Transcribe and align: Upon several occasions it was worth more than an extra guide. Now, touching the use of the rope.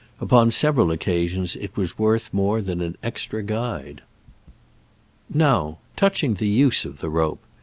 Upon 0.19 0.49
several 0.49 0.89
occasions 0.89 1.55
it 1.55 1.77
was 1.77 1.95
worth 1.99 2.33
more 2.33 2.63
than 2.63 2.81
an 2.81 2.97
extra 3.03 3.43
guide. 3.43 4.01
Now, 5.31 5.77
touching 5.95 6.33
the 6.33 6.47
use 6.47 6.85
of 6.85 7.01
the 7.01 7.09
rope. 7.11 7.43